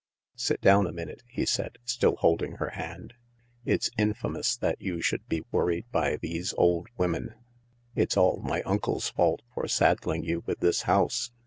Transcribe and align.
"Sit 0.35 0.61
down 0.61 0.87
a 0.87 0.91
minute," 0.91 1.21
he 1.27 1.45
said* 1.45 1.77
still 1.85 2.15
holding 2.15 2.53
her 2.53 2.69
hand." 2.71 3.13
It's 3.65 3.91
infamous 3.99 4.57
that 4.57 4.81
you 4.81 4.99
should 4.99 5.27
be 5.27 5.43
worried 5.51 5.85
by 5.91 6.15
these 6.15 6.55
old 6.57 6.87
women. 6.97 7.35
It's 7.93 8.17
all 8.17 8.41
my 8.41 8.63
uncle's 8.63 9.09
fault 9.09 9.43
for 9.53 9.67
saddling 9.67 10.23
you 10.23 10.41
with 10.47 10.59
this 10.59 10.81
house. 10.89 11.29